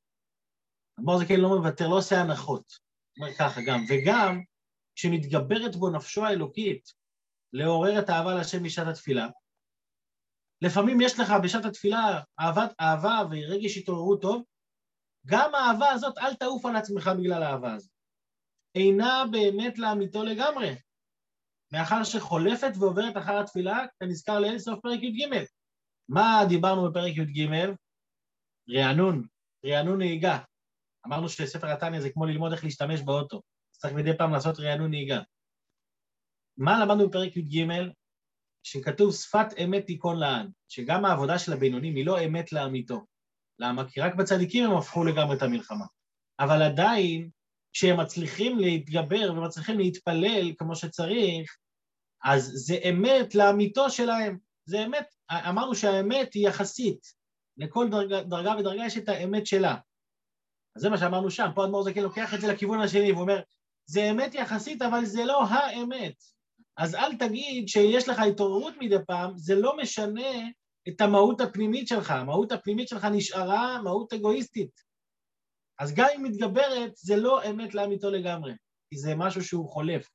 אדמו"ר 0.99 1.18
זה 1.18 1.25
כן 1.28 1.40
לא 1.40 1.49
מוותר, 1.49 1.88
לא 1.88 1.99
עושה 1.99 2.20
הנחות. 2.20 2.72
אומר 3.18 3.34
ככה 3.34 3.61
גם, 3.66 3.84
וגם 3.88 4.40
כשמתגברת 4.94 5.76
בו 5.76 5.90
נפשו 5.90 6.25
האלוקית 6.25 6.92
לעורר 7.52 7.99
את 7.99 8.08
האהבה 8.08 8.34
להשם 8.34 8.62
בשעת 8.62 8.87
התפילה, 8.87 9.28
לפעמים 10.62 11.00
יש 11.00 11.21
לך 11.21 11.33
בשעת 11.42 11.64
התפילה 11.64 12.21
אהבת, 12.40 12.75
אהבה 12.81 13.23
ורגש 13.31 13.76
התעוררות 13.76 14.23
טוב, 14.23 14.42
גם 15.26 15.54
האהבה 15.54 15.90
הזאת, 15.90 16.19
אל 16.19 16.35
תעוף 16.35 16.66
על 16.66 16.76
עצמך 16.76 17.11
בגלל 17.19 17.42
האהבה 17.42 17.75
הזאת. 17.75 17.90
אינה 18.75 19.25
באמת 19.31 19.78
לאמיתו 19.78 20.25
לגמרי, 20.25 20.75
מאחר 21.73 22.04
שחולפת 22.04 22.73
ועוברת 22.78 23.16
אחר 23.16 23.40
התפילה, 23.40 23.78
כנזכר 24.00 24.40
לאל 24.40 24.59
סוף 24.59 24.81
פרק 24.81 25.02
י"ג. 25.02 25.45
מה 26.09 26.42
דיברנו 26.49 26.90
בפרק 26.90 27.16
י"ג? 27.16 27.49
רענון, 28.71 29.26
רענון 29.66 29.99
נהיגה. 29.99 30.38
אמרנו 31.07 31.28
שספר 31.28 31.66
התניא 31.66 32.00
זה 32.00 32.11
כמו 32.11 32.26
ללמוד 32.26 32.52
איך 32.52 32.64
להשתמש 32.64 33.00
באוטו. 33.00 33.42
צריך 33.71 33.95
מדי 33.95 34.16
פעם 34.19 34.33
לעשות 34.33 34.61
רענון 34.61 34.90
נהיגה. 34.90 35.21
מה 36.57 36.85
למדנו 36.85 37.09
בפרק 37.09 37.37
י"ג? 37.37 37.66
שכתוב 38.62 39.14
שפת 39.14 39.47
אמת 39.64 39.87
תיכון 39.87 40.19
לען, 40.19 40.49
שגם 40.69 41.04
העבודה 41.04 41.38
של 41.38 41.52
הבינונים 41.52 41.97
היא 41.97 42.07
לא 42.07 42.25
אמת 42.25 42.52
לאמיתו. 42.52 43.04
למה? 43.59 43.88
כי 43.88 44.00
רק 44.00 44.14
בצדיקים 44.14 44.64
הם 44.64 44.76
הפכו 44.76 45.04
לגמרי 45.04 45.37
את 45.37 45.42
המלחמה. 45.42 45.85
אבל 46.40 46.62
עדיין, 46.62 47.31
כשהם 47.73 48.00
מצליחים 48.00 48.59
להתגבר 48.59 49.33
ומצליחים 49.33 49.78
להתפלל 49.78 50.52
כמו 50.59 50.76
שצריך, 50.76 51.57
אז 52.25 52.52
זה 52.54 52.78
אמת 52.90 53.35
לאמיתו 53.35 53.90
שלהם. 53.90 54.38
זה 54.64 54.85
אמת, 54.85 55.07
אמרנו 55.31 55.75
שהאמת 55.75 56.35
היא 56.35 56.49
יחסית. 56.49 57.07
לכל 57.57 57.88
דרגה, 57.90 58.23
דרגה 58.23 58.54
ודרגה 58.59 58.87
יש 58.87 58.99
את 58.99 59.09
האמת 59.09 59.47
שלה. 59.47 59.76
אז 60.76 60.83
זה 60.83 60.90
מה 60.90 60.99
שאמרנו 60.99 61.31
שם, 61.31 61.49
פה 61.54 61.64
אדמו"ר 61.64 61.83
זקן 61.83 62.00
לוקח 62.00 62.35
את 62.35 62.40
זה 62.40 62.52
לכיוון 62.52 62.81
השני 62.81 63.12
ואומר, 63.12 63.40
זה 63.87 64.11
אמת 64.11 64.35
יחסית, 64.35 64.83
אבל 64.83 65.04
זה 65.04 65.25
לא 65.25 65.45
האמת. 65.45 66.14
אז 66.76 66.95
אל 66.95 67.17
תגיד 67.17 67.69
שיש 67.69 68.09
לך 68.09 68.19
התעוררות 68.19 68.75
מדי 68.81 68.97
פעם, 69.07 69.33
זה 69.37 69.55
לא 69.55 69.76
משנה 69.76 70.31
את 70.88 71.00
המהות 71.00 71.41
הפנימית 71.41 71.88
שלך. 71.88 72.11
המהות 72.11 72.52
הפנימית 72.52 72.88
שלך 72.88 73.05
נשארה 73.05 73.83
מהות 73.83 74.12
אגואיסטית. 74.12 74.81
אז 75.79 75.95
גם 75.95 76.07
אם 76.17 76.23
מתגברת, 76.23 76.97
זה 76.97 77.17
לא 77.17 77.50
אמת 77.50 77.75
לאמיתו 77.75 78.11
לגמרי, 78.11 78.52
כי 78.91 78.99
זה 78.99 79.14
משהו 79.17 79.45
שהוא 79.45 79.69
חולף. 79.69 80.09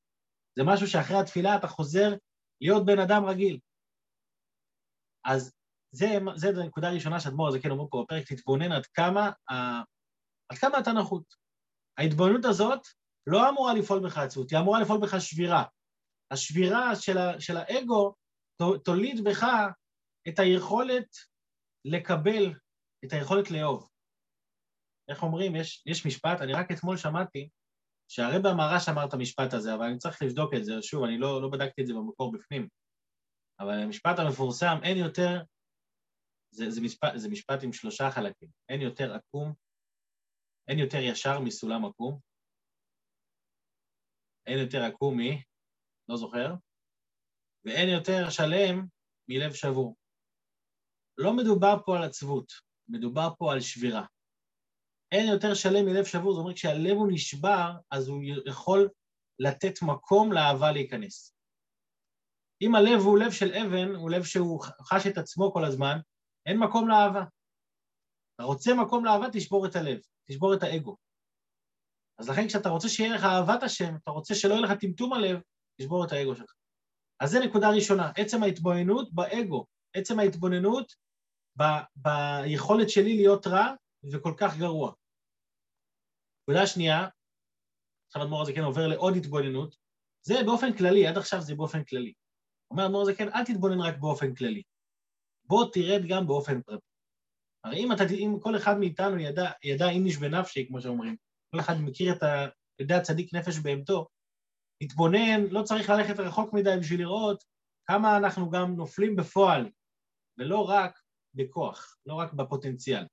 זה 0.57 0.63
משהו 0.65 0.87
שאחרי 0.87 1.17
התפילה 1.17 1.55
אתה 1.55 1.67
חוזר 1.67 2.13
להיות 2.61 2.85
בן 2.85 2.99
אדם 2.99 3.25
רגיל. 3.25 3.59
אז 5.25 5.53
זה, 5.91 6.07
זה 6.35 6.47
הנקודה 6.47 6.89
הראשונה 6.89 7.19
שאדמו"ר 7.19 7.47
הזה 7.47 7.59
כן 7.59 7.71
אומר 7.71 7.85
פה 7.89 8.03
בפרק, 8.03 8.27
תתבונן 8.27 8.71
עד 8.71 8.85
כמה, 8.85 9.31
עד 10.49 10.57
כמה 10.57 10.79
אתה 10.79 10.91
נחות. 10.91 11.23
ההתבוננות 11.97 12.45
הזאת 12.45 12.79
לא 13.27 13.49
אמורה 13.49 13.73
לפעול 13.73 13.99
בך 14.05 14.17
עצות, 14.17 14.51
היא 14.51 14.59
אמורה 14.59 14.81
לפעול 14.81 14.99
בך 15.01 15.21
שבירה. 15.21 15.63
השבירה 16.31 16.95
של, 16.95 17.17
ה, 17.17 17.41
של 17.41 17.57
האגו 17.57 18.15
תוליד 18.85 19.23
בך 19.23 19.43
את 20.27 20.39
היכולת 20.39 21.07
לקבל, 21.85 22.53
את 23.05 23.13
היכולת 23.13 23.51
לאהוב. 23.51 23.89
איך 25.09 25.23
אומרים? 25.23 25.55
יש, 25.55 25.83
יש 25.85 26.05
משפט, 26.05 26.41
אני 26.41 26.53
רק 26.53 26.71
אתמול 26.71 26.97
שמעתי 26.97 27.49
שהרבא 28.11 28.49
המהר"ש 28.49 28.89
אמר 28.89 29.05
את 29.07 29.13
המשפט 29.13 29.53
הזה, 29.53 29.75
אבל 29.75 29.85
אני 29.85 29.97
צריך 29.97 30.21
לבדוק 30.21 30.53
את 30.53 30.65
זה, 30.65 30.73
שוב, 30.81 31.03
אני 31.03 31.17
לא, 31.17 31.41
לא 31.41 31.49
בדקתי 31.51 31.81
את 31.81 31.87
זה 31.87 31.93
במקור 31.93 32.31
בפנים. 32.31 32.67
אבל 33.59 33.73
המשפט 33.83 34.19
המפורסם, 34.19 34.77
אין 34.83 34.97
יותר, 34.97 35.43
זה, 36.51 36.69
זה, 36.69 36.81
משפט, 36.81 37.11
זה 37.15 37.29
משפט 37.29 37.63
עם 37.63 37.73
שלושה 37.73 38.11
חלקים, 38.11 38.49
אין 38.69 38.81
יותר 38.81 39.13
עקום, 39.13 39.53
אין 40.67 40.79
יותר 40.79 40.97
ישר 40.97 41.39
מסולם 41.39 41.85
עקום, 41.85 42.19
אין 44.47 44.59
יותר 44.59 44.83
עקום 44.83 45.17
מ... 45.19 45.23
לא 46.09 46.17
זוכר, 46.17 46.53
ואין 47.65 47.89
יותר 47.89 48.29
שלם 48.29 48.85
מלב 49.29 49.53
שבור. 49.53 49.95
לא 51.17 51.33
מדובר 51.33 51.75
פה 51.85 51.97
על 51.97 52.03
עצבות, 52.03 52.53
מדובר 52.87 53.29
פה 53.37 53.53
על 53.53 53.61
שבירה. 53.61 54.05
אין 55.11 55.33
יותר 55.33 55.53
שלם 55.53 55.85
מלב 55.85 56.05
שבור, 56.05 56.33
זאת 56.33 56.41
אומרת, 56.41 56.55
כשהלב 56.55 56.97
הוא 56.97 57.07
נשבר, 57.11 57.71
אז 57.91 58.07
הוא 58.07 58.23
יכול 58.45 58.89
לתת 59.39 59.73
מקום 59.81 60.31
לאהבה 60.31 60.71
להיכנס. 60.71 61.37
אם 62.61 62.75
הלב 62.75 62.99
הוא 63.05 63.19
לב 63.19 63.31
של 63.31 63.53
אבן, 63.53 63.95
הוא 63.95 64.09
לב 64.09 64.23
שהוא 64.23 64.63
חש 64.81 65.07
את 65.07 65.17
עצמו 65.17 65.53
כל 65.53 65.65
הזמן, 65.65 65.97
אין 66.45 66.59
מקום 66.59 66.89
לאהבה. 66.89 67.23
אתה 68.35 68.43
רוצה 68.43 68.71
מקום 68.83 69.05
לאהבה, 69.05 69.25
תשבור 69.33 69.65
את 69.65 69.75
הלב, 69.75 69.99
תשבור 70.29 70.53
את 70.53 70.63
האגו. 70.63 70.97
אז 72.19 72.29
לכן 72.29 72.47
כשאתה 72.47 72.69
רוצה 72.69 72.89
שיהיה 72.89 73.15
לך 73.15 73.23
אהבת 73.23 73.63
השם, 73.63 73.95
אתה 74.03 74.11
רוצה 74.11 74.35
שלא 74.35 74.53
יהיה 74.53 74.61
לך 74.61 74.71
טמטום 74.79 75.13
הלב, 75.13 75.41
תשבור 75.81 76.05
את 76.05 76.11
האגו 76.11 76.35
שלך. 76.35 76.53
אז 77.19 77.31
זו 77.31 77.39
נקודה 77.39 77.69
ראשונה, 77.69 78.11
עצם 78.17 78.43
ההתבוננות 78.43 79.13
באגו, 79.13 79.65
עצם 79.93 80.19
ההתבוננות 80.19 80.95
ב, 81.57 81.63
ביכולת 81.95 82.89
שלי 82.89 83.15
להיות 83.15 83.47
רע 83.47 83.73
וכל 84.13 84.33
כך 84.37 84.57
גרוע. 84.57 84.93
נקודה 86.43 86.67
שנייה, 86.67 87.07
עכשיו 88.07 88.23
אדמו"ר 88.23 88.41
הזה 88.41 88.53
כן 88.53 88.63
עובר 88.63 88.87
לעוד 88.87 89.13
התבוננות, 89.15 89.75
זה 90.27 90.35
באופן 90.45 90.77
כללי, 90.77 91.07
עד 91.07 91.17
עכשיו 91.17 91.41
זה 91.41 91.55
באופן 91.55 91.83
כללי. 91.83 92.13
אומר 92.71 92.85
אדמו"ר 92.85 93.01
הזה 93.01 93.15
כן, 93.15 93.29
אל 93.33 93.45
תתבונן 93.45 93.79
רק 93.79 93.97
באופן 93.99 94.35
כללי. 94.35 94.63
בוא 95.45 95.65
תרד 95.73 96.01
גם 96.09 96.27
באופן 96.27 96.61
פרטי. 96.61 96.87
הרי 97.63 97.77
אם, 97.77 97.91
אתה, 97.91 98.03
אם 98.13 98.35
כל 98.41 98.55
אחד 98.55 98.77
מאיתנו 98.79 99.19
ידע, 99.19 99.51
ידע 99.63 99.89
איניש 99.89 100.17
בנפשי, 100.17 100.67
כמו 100.67 100.81
שאומרים, 100.81 101.15
כל 101.51 101.59
אחד 101.59 101.73
מכיר 101.79 102.13
את 102.13 102.23
ה... 102.23 102.47
יודע 102.79 103.01
צדיק 103.01 103.33
נפש 103.33 103.59
בהמתו, 103.59 104.07
להתבונן, 104.81 105.41
לא 105.51 105.63
צריך 105.63 105.89
ללכת 105.89 106.19
רחוק 106.19 106.53
מדי 106.53 106.69
בשביל 106.79 106.99
לראות 106.99 107.43
כמה 107.87 108.17
אנחנו 108.17 108.49
גם 108.49 108.75
נופלים 108.75 109.15
בפועל, 109.15 109.69
ולא 110.37 110.69
רק 110.69 110.99
בכוח, 111.33 111.97
לא 112.05 112.13
רק 112.13 112.33
בפוטנציאל. 112.33 113.05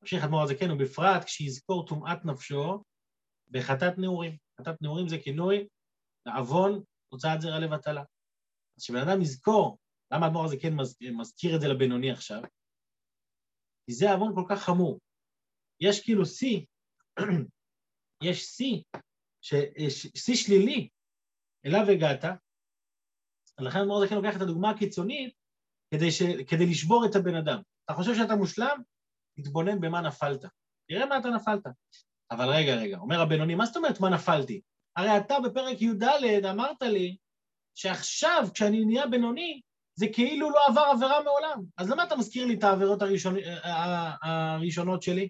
ממשיך 0.00 0.24
אדמו"ר 0.24 0.42
הזה 0.42 0.54
כן, 0.54 0.70
ובפרט 0.70 1.24
כשיזכור 1.24 1.86
טומאת 1.86 2.24
נפשו 2.24 2.84
בחטאת 3.50 3.98
נעורים. 3.98 4.36
חטאת 4.60 4.82
נעורים 4.82 5.08
זה 5.08 5.16
כינוי 5.18 5.68
לעוון 6.26 6.82
הוצאת 7.08 7.40
זרע 7.40 7.58
לבטלה. 7.58 8.04
אז 8.78 8.82
שבן 8.82 9.08
אדם 9.08 9.22
יזכור, 9.22 9.78
למה 10.12 10.26
האדמו"ר 10.26 10.44
הזה 10.44 10.56
כן 10.60 10.72
מזכיר 11.16 11.56
את 11.56 11.60
זה 11.60 11.68
לבינוני 11.68 12.10
עכשיו? 12.10 12.42
כי 13.86 13.92
זה 13.92 14.12
עוון 14.12 14.34
כל 14.34 14.44
כך 14.48 14.62
חמור. 14.62 15.00
יש 15.80 16.04
כאילו 16.04 16.26
שיא, 16.26 16.60
יש 18.28 18.44
שיא 18.44 18.82
שיא 20.14 20.34
שלילי 20.36 20.88
אליו 21.66 21.90
הגעת, 21.90 22.24
לכן 23.58 23.78
אדמו"ר 23.78 24.06
זקן 24.06 24.14
לוקח 24.14 24.36
את 24.36 24.40
הדוגמה 24.40 24.70
הקיצונית 24.70 25.34
כדי, 25.94 26.10
ש... 26.10 26.22
כדי 26.22 26.66
לשבור 26.66 27.06
את 27.06 27.16
הבן 27.16 27.34
אדם. 27.34 27.60
אתה 27.84 27.94
חושב 27.94 28.14
שאתה 28.14 28.36
מושלם? 28.36 28.82
תתבונן 29.36 29.80
במה 29.80 30.00
נפלת. 30.00 30.44
תראה 30.88 31.06
מה 31.06 31.18
אתה 31.18 31.28
נפלת. 31.28 31.66
אבל 32.30 32.48
רגע, 32.48 32.74
רגע, 32.74 32.98
אומר 32.98 33.20
הבינוני, 33.20 33.54
מה 33.54 33.66
זאת 33.66 33.76
אומרת 33.76 34.00
מה 34.00 34.10
נפלתי? 34.10 34.60
הרי 34.96 35.18
אתה 35.18 35.34
בפרק 35.44 35.82
י"ד 35.82 36.02
אמרת 36.50 36.82
לי 36.82 37.16
שעכשיו, 37.74 38.48
כשאני 38.54 38.84
נהיה 38.84 39.06
בינוני, 39.06 39.60
זה 39.98 40.06
כאילו 40.12 40.50
לא 40.50 40.66
עבר 40.66 40.80
עבירה 40.80 41.22
מעולם. 41.22 41.64
אז 41.76 41.90
למה 41.90 42.04
אתה 42.04 42.16
מזכיר 42.16 42.46
לי 42.46 42.54
את 42.54 42.64
העבירות 42.64 43.02
הראשון... 43.02 43.34
הראשונות 44.22 45.02
שלי? 45.02 45.28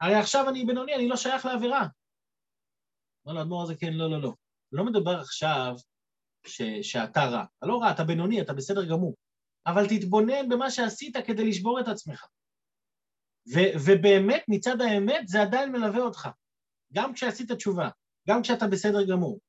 הרי 0.00 0.14
עכשיו 0.14 0.48
אני 0.48 0.64
בינוני, 0.64 0.94
אני 0.94 1.08
לא 1.08 1.16
שייך 1.16 1.46
לעבירה. 1.46 1.86
אומר 3.26 3.40
לאדמו"ר 3.40 3.62
הזה, 3.62 3.76
כן, 3.76 3.92
לא, 3.92 4.10
לא, 4.10 4.22
לא. 4.22 4.34
לא 4.72 4.84
מדבר 4.84 5.20
עכשיו 5.20 5.74
ש, 6.46 6.62
שאתה 6.82 7.24
רע. 7.24 7.44
אתה 7.58 7.66
לא 7.66 7.78
רע, 7.78 7.90
אתה 7.90 8.04
בינוני, 8.04 8.40
אתה 8.40 8.52
בסדר 8.52 8.84
גמור. 8.84 9.14
אבל 9.66 9.88
תתבונן 9.88 10.48
במה 10.48 10.70
שעשית 10.70 11.16
כדי 11.26 11.48
לשבור 11.48 11.80
את 11.80 11.88
עצמך. 11.88 12.26
ו, 13.54 13.58
ובאמת, 13.86 14.44
מצד 14.48 14.80
האמת, 14.80 15.28
זה 15.28 15.42
עדיין 15.42 15.72
מלווה 15.72 16.00
אותך. 16.00 16.28
גם 16.92 17.14
כשעשית 17.14 17.52
תשובה, 17.52 17.88
גם 18.28 18.42
כשאתה 18.42 18.66
בסדר 18.66 19.06
גמור. 19.10 19.40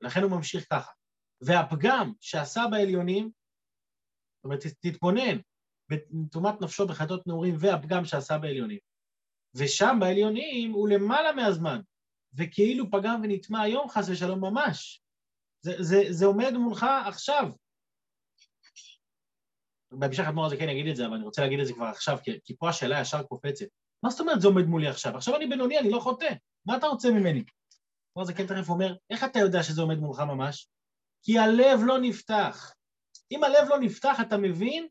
לכן 0.00 0.22
הוא 0.22 0.30
ממשיך 0.30 0.66
ככה. 0.70 0.92
והפגם 1.40 2.12
שעשה 2.20 2.62
בעליונים, 2.70 3.30
זאת 4.36 4.44
אומרת, 4.44 4.60
תתבונן 4.80 5.38
בתרומת 5.88 6.60
נפשו 6.60 6.86
בחטאות 6.86 7.26
נעורים 7.26 7.54
והפגם 7.58 8.04
שעשה 8.04 8.38
בעליונים. 8.38 8.78
ושם 9.54 9.96
בעליונים 10.00 10.72
הוא 10.72 10.88
למעלה 10.88 11.32
מהזמן, 11.32 11.80
וכאילו 12.36 12.90
פגם 12.90 13.20
ונטמע 13.22 13.62
היום, 13.62 13.88
חס 13.88 14.08
ושלום, 14.08 14.40
ממש. 14.40 15.02
זה, 15.62 15.72
זה, 15.78 16.02
זה 16.10 16.26
עומד 16.26 16.52
מולך 16.52 16.86
עכשיו. 17.06 17.50
בהמשך 19.92 20.24
אדמו"ר 20.28 20.46
הזה 20.46 20.56
כן 20.56 20.68
יגיד 20.68 20.86
את 20.86 20.96
זה, 20.96 21.06
אבל 21.06 21.14
אני 21.14 21.24
רוצה 21.24 21.42
להגיד 21.42 21.60
את 21.60 21.66
זה 21.66 21.72
כבר 21.72 21.86
עכשיו, 21.86 22.18
כי, 22.22 22.40
כי 22.44 22.56
פה 22.56 22.68
השאלה 22.68 23.00
ישר 23.00 23.22
קופצת. 23.22 23.66
מה 24.02 24.10
זאת 24.10 24.20
אומרת 24.20 24.40
זה 24.40 24.48
עומד 24.48 24.64
מולי 24.64 24.88
עכשיו? 24.88 25.16
עכשיו 25.16 25.36
אני 25.36 25.46
בינוני, 25.46 25.78
אני 25.78 25.90
לא 25.90 26.00
חוטא. 26.00 26.34
מה 26.66 26.76
אתה 26.76 26.86
רוצה 26.86 27.10
ממני? 27.10 27.38
אדמו"ר 27.40 28.22
הזה 28.22 28.34
כן 28.34 28.46
תכף 28.46 28.68
אומר, 28.68 28.96
איך 29.10 29.24
אתה 29.24 29.38
יודע 29.38 29.62
שזה 29.62 29.82
עומד 29.82 29.98
מולך 29.98 30.20
ממש? 30.20 30.68
כי 31.22 31.38
הלב 31.38 31.80
לא 31.84 31.98
נפתח. 32.00 32.74
אם 33.30 33.44
הלב 33.44 33.68
לא 33.68 33.78
נפתח, 33.80 34.16
אתה 34.20 34.36
מבין? 34.36 34.88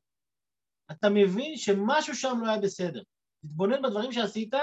אתה 0.91 1.09
מבין 1.09 1.57
שמשהו 1.57 2.15
שם 2.15 2.38
לא 2.41 2.50
היה 2.50 2.59
בסדר. 2.59 3.03
תתבונן 3.45 3.81
בדברים 3.81 4.12
שעשית, 4.12 4.53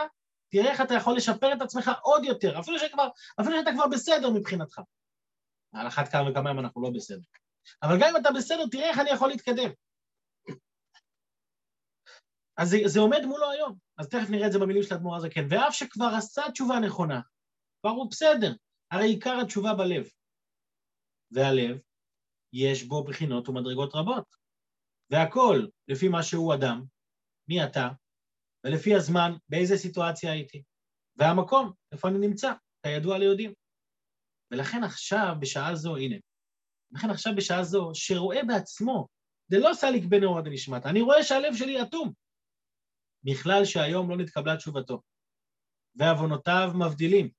תראה 0.51 0.71
איך 0.71 0.81
אתה 0.81 0.95
יכול 0.95 1.17
לשפר 1.17 1.53
את 1.53 1.63
עצמך 1.63 1.91
עוד 2.03 2.25
יותר, 2.25 2.61
אפילו, 2.61 2.79
שכבר, 2.79 3.09
אפילו 3.41 3.57
שאתה 3.59 3.71
כבר 3.73 3.87
בסדר 3.87 4.31
מבחינתך. 4.31 4.81
על 5.73 5.87
אחת 5.87 6.09
כמה 6.09 6.31
וכמה 6.31 6.51
ימים 6.51 6.65
אנחנו 6.65 6.83
לא 6.83 6.91
בסדר. 6.91 7.27
אבל 7.83 7.97
גם 8.01 8.09
אם 8.09 8.17
אתה 8.17 8.29
בסדר, 8.37 8.67
תראה 8.71 8.89
איך 8.89 8.99
אני 8.99 9.11
יכול 9.11 9.29
להתקדם. 9.29 9.71
אז 12.57 12.71
זה, 12.71 12.77
זה 12.85 13.01
עומד 13.01 13.25
מולו 13.25 13.51
היום. 13.51 13.77
אז 13.99 14.09
תכף 14.09 14.31
נראה 14.31 14.47
את 14.47 14.53
זה 14.53 14.59
במילים 14.59 14.83
של 14.83 14.95
האדמו"ר 14.95 15.17
הזקן. 15.17 15.47
ואף 15.51 15.75
שכבר 15.75 16.11
עשה 16.17 16.43
תשובה 16.53 16.79
נכונה, 16.87 17.21
כבר 17.81 17.91
הוא 17.91 18.11
בסדר. 18.11 18.53
הרי 18.91 19.07
עיקר 19.07 19.39
התשובה 19.43 19.75
בלב. 19.75 20.09
והלב, 21.31 21.79
יש 22.53 22.83
בו 22.83 23.05
בחינות 23.05 23.49
ומדרגות 23.49 23.95
רבות. 23.95 24.25
והכל, 25.11 25.67
לפי 25.89 26.09
מה 26.09 26.23
שהוא 26.23 26.55
אדם, 26.55 26.85
מי 27.49 27.65
אתה, 27.65 27.89
ולפי 28.65 28.95
הזמן, 28.95 29.33
באיזה 29.49 29.77
סיטואציה 29.77 30.33
הייתי. 30.33 30.63
והמקום, 31.17 31.73
איפה 31.93 32.09
אני 32.09 32.19
נמצא, 32.19 32.53
כידוע 32.83 33.19
ליודעים. 33.19 33.53
ולכן 34.51 34.85
עכשיו, 34.85 35.35
בשעה 35.41 35.75
זו, 35.75 35.97
הנה, 35.97 36.17
לכן 36.93 37.11
עכשיו 37.11 37.33
בשעה 37.37 37.65
זו, 37.65 37.91
שרואה 37.95 38.45
בעצמו, 38.45 39.09
זה 39.49 39.59
לא 39.59 39.75
סליק 39.75 40.05
בן 40.05 40.25
אורה 40.25 40.43
דנשמטה, 40.43 40.91
אני 40.91 41.01
רואה 41.01 41.23
שהלב 41.23 41.55
שלי 41.57 41.83
אטום. 41.83 42.13
בכלל 43.25 43.65
שהיום 43.65 44.11
לא 44.11 44.17
נתקבלה 44.17 44.57
תשובתו, 44.57 45.03
ועוונותיו 45.95 46.71
מבדילים. 46.75 47.31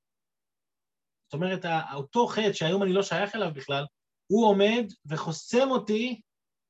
זאת 1.26 1.34
אומרת, 1.34 1.66
אותו 1.94 2.28
חטא 2.28 2.54
שהיום 2.54 2.84
אני 2.84 2.94
לא 2.94 3.04
שייך 3.04 3.36
אליו 3.36 3.54
בכלל, 3.54 3.84
הוא 4.28 4.48
עומד 4.48 4.86
וחוסם 5.06 5.68
אותי 5.72 6.22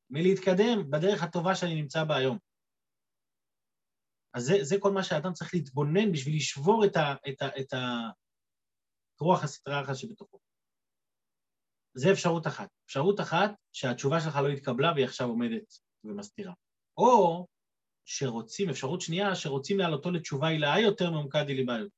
מלהתקדם 0.09 0.91
בדרך 0.91 1.23
הטובה 1.23 1.55
שאני 1.55 1.75
נמצא 1.75 2.03
בה 2.03 2.15
היום. 2.15 2.37
אז 4.33 4.43
זה, 4.43 4.57
זה 4.61 4.75
כל 4.79 4.91
מה 4.91 5.03
שאדם 5.03 5.33
צריך 5.33 5.53
להתבונן 5.53 6.11
בשביל 6.11 6.35
לשבור 6.35 6.85
את, 6.85 6.95
ה, 6.95 7.15
את, 7.29 7.41
ה, 7.41 7.47
את, 7.59 7.73
ה, 7.73 8.09
את 9.15 9.21
רוח 9.21 9.43
הסטרה 9.43 9.81
אחת 9.81 9.95
שבתוכו. 9.95 10.39
זה 11.93 12.11
אפשרות 12.11 12.47
אחת. 12.47 12.69
אפשרות 12.85 13.19
אחת, 13.19 13.51
שהתשובה 13.73 14.21
שלך 14.21 14.35
לא 14.35 14.47
התקבלה 14.47 14.91
והיא 14.91 15.05
עכשיו 15.05 15.27
עומדת 15.27 15.73
ומסתירה. 16.03 16.53
או 16.97 17.45
שרוצים, 18.05 18.69
אפשרות 18.69 19.01
שנייה, 19.01 19.35
שרוצים 19.35 19.79
להעלותו 19.79 20.11
לתשובה 20.11 20.47
הילאה 20.47 20.79
יותר 20.79 21.11
מעומקה 21.11 21.43
דליבאיות. 21.43 21.89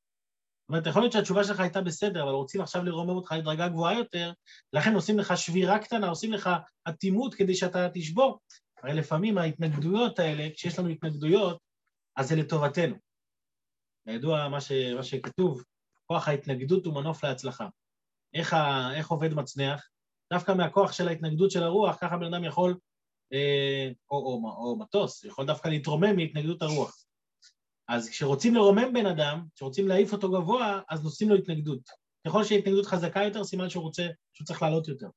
זאת 0.63 0.69
אומרת, 0.69 0.87
יכול 0.87 1.01
להיות 1.01 1.13
שהתשובה 1.13 1.43
שלך 1.43 1.59
הייתה 1.59 1.81
בסדר, 1.81 2.23
אבל 2.23 2.31
רוצים 2.31 2.61
עכשיו 2.61 2.83
לרומם 2.83 3.09
אותך 3.09 3.31
לדרגה 3.31 3.67
גבוהה 3.67 3.97
יותר, 3.97 4.31
לכן 4.73 4.93
עושים 4.95 5.19
לך 5.19 5.37
שבירה 5.37 5.79
קטנה, 5.79 6.09
עושים 6.09 6.33
לך 6.33 6.49
אטימות 6.89 7.33
כדי 7.33 7.55
שאתה 7.55 7.87
תשבור. 7.93 8.39
הרי 8.83 8.93
לפעמים 8.93 9.37
ההתנגדויות 9.37 10.19
האלה, 10.19 10.49
כשיש 10.53 10.79
לנו 10.79 10.89
התנגדויות, 10.89 11.57
אז 12.15 12.29
זה 12.29 12.36
לטובתנו. 12.36 12.96
ידוע 14.08 14.48
מה, 14.48 14.62
ש, 14.62 14.72
מה 14.72 15.03
שכתוב, 15.03 15.63
כוח 16.05 16.27
ההתנגדות 16.27 16.86
הוא 16.86 16.93
מנוף 16.93 17.24
להצלחה. 17.24 17.67
איך, 18.34 18.53
ה, 18.53 18.91
איך 18.96 19.08
עובד 19.08 19.34
מצנח? 19.34 19.89
דווקא 20.34 20.51
מהכוח 20.51 20.91
של 20.91 21.08
ההתנגדות 21.08 21.51
של 21.51 21.63
הרוח, 21.63 21.98
ככה 22.01 22.17
בן 22.17 22.34
אדם 22.34 22.43
יכול, 22.43 22.77
אה, 23.34 23.89
או, 24.12 24.17
או, 24.17 24.41
או, 24.43 24.72
או 24.72 24.79
מטוס, 24.79 25.24
יכול 25.24 25.46
דווקא 25.46 25.67
להתרומם 25.67 26.15
מהתנגדות 26.15 26.62
הרוח. 26.62 27.05
אז 27.88 28.10
כשרוצים 28.10 28.55
לרומם 28.55 28.93
בן 28.93 29.05
אדם, 29.05 29.46
כשרוצים 29.55 29.88
להעיף 29.88 30.13
אותו 30.13 30.32
גבוה, 30.32 30.82
אז 30.89 31.03
נושאים 31.03 31.29
לו 31.29 31.36
התנגדות. 31.36 31.89
ככל 32.27 32.43
שההתנגדות 32.43 32.86
חזקה 32.86 33.24
יותר, 33.24 33.43
סימן 33.43 33.70
שהוא 33.70 33.84
רוצה, 33.84 34.08
שהוא 34.34 34.46
צריך 34.46 34.62
לעלות 34.62 34.88
יותר. 34.88 35.08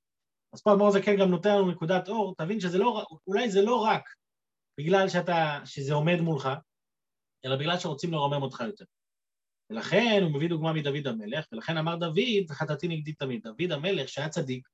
אז 0.52 0.62
פה 0.62 0.72
אדמו"ר 0.72 0.90
זקן 0.90 1.16
גם 1.16 1.30
נותן 1.30 1.56
לנו 1.56 1.70
נקודת 1.70 2.08
אור, 2.08 2.34
תבין 2.38 2.60
שזה 2.60 2.78
לא, 2.78 3.04
אולי 3.26 3.50
זה 3.50 3.62
לא 3.62 3.76
רק 3.76 4.02
בגלל 4.78 5.08
שאתה, 5.08 5.60
שזה 5.64 5.94
עומד 5.94 6.20
מולך, 6.20 6.48
אלא 7.46 7.56
בגלל 7.56 7.78
שרוצים 7.78 8.12
לרומם 8.12 8.42
אותך 8.42 8.60
יותר. 8.60 8.84
ולכן 9.70 10.20
הוא 10.22 10.30
מביא 10.30 10.48
דוגמה 10.48 10.72
מדוד 10.72 11.06
המלך, 11.06 11.46
ולכן 11.52 11.76
אמר 11.76 11.96
דוד, 11.96 12.50
וחטאתי 12.50 12.88
נגדי 12.88 13.12
תמיד. 13.12 13.42
דוד 13.42 13.72
המלך, 13.72 14.08
שהיה 14.08 14.28
צדיק, 14.28 14.68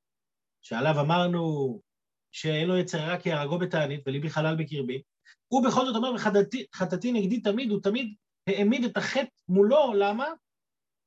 שעליו 0.62 1.00
אמרנו 1.00 1.80
שאין 2.32 2.68
לו 2.68 2.76
יצר 2.76 2.98
רע 2.98 3.20
כי 3.20 3.28
יהרגו 3.28 3.58
בתענית 3.58 4.00
וליבי 4.06 4.30
חלל 4.30 4.56
בקרבי, 4.56 5.02
הוא 5.48 5.66
בכל 5.66 5.86
זאת 5.86 5.96
אומר, 5.96 6.12
וחטאתי 6.14 7.12
נגדי 7.12 7.40
תמיד, 7.40 7.70
הוא 7.70 7.80
תמיד 7.82 8.14
העמיד 8.46 8.84
את 8.84 8.96
החטא 8.96 9.30
מולו, 9.48 9.92
למה? 9.94 10.26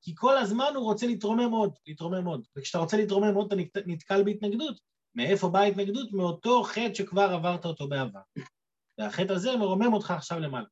כי 0.01 0.15
כל 0.15 0.37
הזמן 0.37 0.71
הוא 0.75 0.83
רוצה 0.83 1.07
להתרומם 1.07 1.51
עוד, 1.51 1.73
להתרומם 1.87 2.25
עוד. 2.25 2.47
וכשאתה 2.57 2.77
רוצה 2.77 2.97
להתרומם 2.97 3.35
עוד, 3.35 3.53
אתה 3.53 3.81
נתקל 3.85 4.23
בהתנגדות. 4.23 4.79
מאיפה 5.15 5.49
באה 5.49 5.61
ההתנגדות? 5.61 6.11
מאותו 6.13 6.63
חטא 6.63 6.93
שכבר 6.93 7.21
עברת 7.33 7.65
אותו 7.65 7.89
בעבר. 7.89 8.19
והחטא 8.97 9.33
הזה 9.33 9.57
מרומם 9.57 9.93
אותך 9.93 10.11
עכשיו 10.11 10.39
למעלה. 10.39 10.65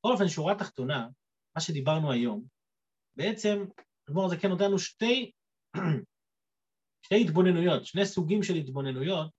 בכל 0.00 0.12
אופן, 0.12 0.28
שורה 0.28 0.54
תחתונה, 0.54 1.08
מה 1.56 1.60
שדיברנו 1.60 2.12
היום, 2.12 2.44
בעצם, 3.16 3.64
אדמו"ר 4.08 4.36
כן 4.36 4.48
נותן 4.48 4.64
לנו 4.64 4.78
שתי, 4.78 5.30
שתי 7.06 7.20
התבוננויות, 7.20 7.86
שני 7.86 8.06
סוגים 8.06 8.42
של 8.42 8.54
התבוננויות, 8.54 9.30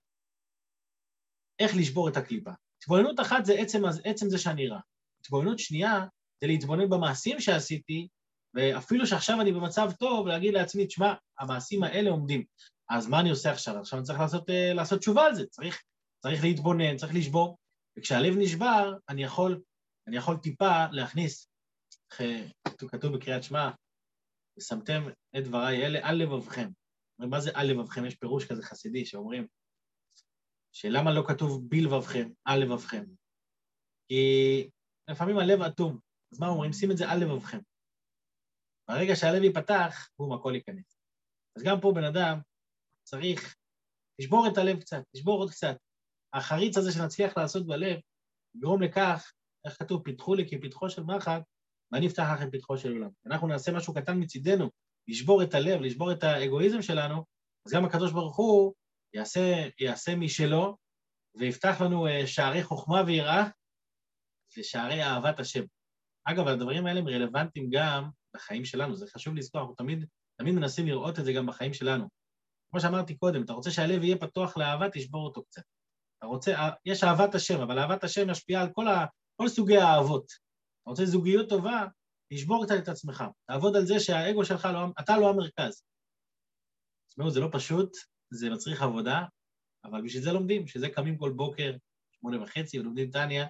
איך 1.60 1.71
לשבור 1.76 2.10
את 2.10 2.17
הקליפה. 2.17 2.52
התבוננות 2.84 3.19
אחת 3.19 3.45
זה 3.45 3.54
עצם, 3.54 3.82
עצם 4.06 4.30
זה 4.30 4.38
שאני 4.38 4.67
רע. 4.67 4.80
התבוננות 5.21 5.60
שנייה 5.60 6.06
זה 6.41 6.47
להתבונן 6.47 6.89
במעשים 6.89 7.39
שעשיתי, 7.39 8.08
ואפילו 8.54 9.08
שעכשיו 9.08 9.41
אני 9.41 9.52
במצב 9.52 9.91
טוב, 10.00 10.28
להגיד 10.28 10.54
לעצמי, 10.54 10.88
תשמע, 10.88 11.13
המעשים 11.39 11.84
האלה 11.84 12.10
עומדים. 12.10 12.43
אז 12.89 13.08
מה 13.08 13.19
אני 13.19 13.30
עושה 13.30 13.52
עכשיו? 13.52 13.78
עכשיו 13.78 14.00
אני 14.00 14.06
צריך 14.06 14.19
לעשות, 14.19 14.50
uh, 14.50 14.54
לעשות 14.74 15.00
תשובה 15.00 15.26
על 15.26 15.36
זה, 15.36 15.45
צריך, 15.45 15.82
צריך 16.24 16.43
להתבונן, 16.43 16.97
צריך 16.97 17.15
לשבור. 17.15 17.58
וכשהלב 17.97 18.34
נשבר, 18.38 18.93
אני 19.10 19.24
יכול, 19.24 19.62
אני 20.07 20.17
יכול 20.17 20.37
טיפה 20.37 20.85
להכניס, 20.91 21.47
כתוב 22.89 23.17
בקריאת 23.17 23.43
שמע, 23.43 23.69
ושמתם 24.57 25.01
את 25.37 25.43
דבריי 25.43 25.85
אלה 25.85 25.99
על 26.09 26.15
לבבכם. 26.15 26.69
מה 27.19 27.39
זה 27.39 27.51
על 27.53 27.67
לבבכם? 27.67 28.05
יש 28.05 28.15
פירוש 28.15 28.45
כזה 28.45 28.63
חסידי 28.63 29.05
שאומרים, 29.05 29.47
שלמה 30.71 31.11
לא 31.13 31.23
כתוב 31.27 31.69
בלבבכם, 31.69 32.29
על 32.45 32.59
לבבכם? 32.59 33.03
כי 34.07 34.69
לפעמים 35.09 35.37
הלב 35.37 35.61
אטום, 35.61 35.99
אז 36.31 36.39
מה 36.39 36.47
אומרים? 36.47 36.73
שים 36.73 36.91
את 36.91 36.97
זה 36.97 37.09
על 37.09 37.19
לבבכם. 37.23 37.59
ברגע 38.87 39.15
שהלב 39.15 39.43
ייפתח, 39.43 40.09
בום, 40.19 40.33
הכל 40.33 40.55
ייכנס. 40.55 41.01
אז 41.57 41.63
גם 41.63 41.77
פה 41.81 41.91
בן 41.95 42.03
אדם 42.03 42.39
צריך 43.03 43.55
לשבור 44.19 44.47
את 44.47 44.57
הלב 44.57 44.79
קצת, 44.79 45.01
לשבור 45.15 45.39
עוד 45.39 45.51
קצת. 45.51 45.77
החריץ 46.33 46.77
הזה 46.77 46.91
שנצליח 46.91 47.37
לעשות 47.37 47.67
בלב, 47.67 47.99
יגרום 48.55 48.81
לכך, 48.81 49.31
איך 49.65 49.80
כתוב, 49.80 50.04
פיתחו 50.04 50.36
לי 50.36 50.50
כפתחו 50.50 50.89
של 50.89 51.04
מחט, 51.04 51.41
ואני 51.91 52.08
אפתח 52.08 52.28
לכם 52.34 52.52
פתחו 52.52 52.78
של 52.78 52.91
עולם. 52.91 53.10
אנחנו 53.26 53.47
נעשה 53.47 53.71
משהו 53.71 53.93
קטן 53.93 54.19
מצידנו, 54.19 54.69
לשבור 55.08 55.43
את 55.43 55.54
הלב, 55.54 55.82
לשבור 55.82 56.12
את 56.12 56.24
האגואיזם 56.24 56.82
שלנו, 56.82 57.26
אז 57.67 57.74
גם 57.74 57.86
הקדוש 57.86 58.12
ברוך 58.12 58.38
הוא 58.38 58.74
יעשה, 59.13 59.67
יעשה 59.80 60.15
משלו 60.15 60.78
ויפתח 61.36 61.82
לנו 61.82 62.08
אה, 62.08 62.28
שערי 62.28 62.63
חוכמה 62.63 63.04
ויראה 63.08 63.47
ושערי 64.58 65.04
אהבת 65.04 65.39
השם. 65.39 65.63
אגב, 66.24 66.47
הדברים 66.47 66.86
האלה 66.86 67.00
הם 67.00 67.08
רלוונטיים 67.08 67.69
גם 67.71 68.10
בחיים 68.36 68.65
שלנו, 68.65 68.95
זה 68.95 69.08
חשוב 69.08 69.36
לזכור, 69.36 69.62
אנחנו 69.62 69.76
תמיד, 69.76 70.06
תמיד 70.39 70.56
מנסים 70.56 70.88
לראות 70.88 71.19
את 71.19 71.26
זה 71.26 71.34
גם 71.34 71.45
בחיים 71.45 71.74
שלנו. 71.74 72.08
כמו 72.71 72.80
שאמרתי 72.80 73.17
קודם, 73.17 73.43
אתה 73.43 73.54
רוצה 73.54 73.71
שהלב 73.71 74.04
יהיה 74.04 74.17
פתוח 74.17 74.58
לאהבה, 74.58 74.89
תשבור 74.89 75.26
אותו 75.26 75.43
קצת. 75.43 75.62
אתה 76.17 76.28
רוצה, 76.28 76.56
אה, 76.56 76.69
יש 76.86 77.04
אהבת 77.04 77.36
השם, 77.36 77.62
אבל 77.62 77.80
אהבת 77.80 78.04
השם 78.04 78.30
משפיעה 78.30 78.62
על 78.62 78.69
כל, 78.74 78.88
ה, 78.88 79.06
כל 79.41 79.47
סוגי 79.47 79.77
האהבות. 79.77 80.25
אתה 80.82 80.89
רוצה 80.89 81.06
זוגיות 81.06 81.49
טובה, 81.49 81.86
תשבור 82.34 82.65
קצת 82.65 82.75
את 82.84 82.88
עצמך. 82.88 83.23
תעבוד 83.47 83.75
על 83.75 83.86
זה 83.86 83.99
שהאגו 83.99 84.45
שלך, 84.45 84.65
לא, 84.65 84.80
אתה 84.99 85.17
לא 85.17 85.30
המרכז. 85.30 85.84
תשמעו, 87.10 87.30
זה 87.30 87.39
לא 87.39 87.49
פשוט, 87.51 87.91
זה 88.34 88.49
מצריך 88.49 88.82
עבודה, 88.82 89.25
אבל 89.84 90.01
בשביל 90.01 90.23
זה 90.23 90.32
לומדים, 90.32 90.65
בשביל 90.65 90.84
זה 90.84 90.89
קמים 90.89 91.17
כל 91.17 91.32
בוקר, 91.36 91.71
שמונה 92.12 92.43
וחצי, 92.43 92.80
ולומדים 92.80 93.12
טניה, 93.12 93.47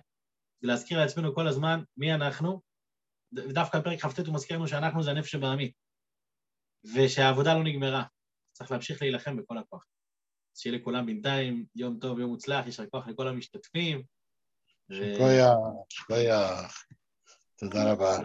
ולהזכיר 0.64 1.00
לעצמנו 1.00 1.36
כל 1.36 1.48
הזמן 1.48 1.84
מי 1.98 2.14
אנחנו, 2.14 2.62
ודווקא 3.34 3.80
בפרק 3.80 4.00
כ"ט 4.00 4.20
הוא 4.28 4.36
מזכיר 4.36 4.58
לנו 4.58 4.68
שאנחנו 4.68 5.04
זה 5.04 5.12
הנפש 5.12 5.36
הבעמי, 5.36 5.72
ושהעבודה 6.96 7.54
לא 7.54 7.64
נגמרה, 7.64 8.04
צריך 8.52 8.72
להמשיך 8.72 9.02
להילחם 9.02 9.38
בכל 9.38 9.58
הכוח. 9.58 9.86
אז 10.56 10.60
שיהיה 10.62 10.78
לכולם 10.78 11.06
בינתיים 11.06 11.66
יום 11.76 12.00
טוב, 12.00 12.20
יום 12.20 12.30
מוצלח, 12.30 12.66
יישר 12.66 12.86
כוח 12.90 13.08
לכל 13.08 13.28
המשתתפים. 13.28 14.21
שכוייח, 14.93 15.57
שכוייח. 15.89 16.85
תודה 17.57 17.93
רבה. 17.93 18.19